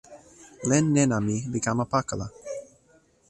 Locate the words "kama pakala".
1.65-2.27